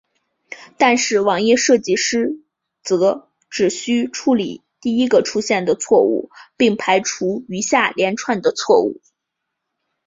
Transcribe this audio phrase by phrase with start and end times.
[0.79, 2.41] 但是网页设计师
[2.81, 8.99] 则只需要处理第一个出现的错误并排除余下连串的错误。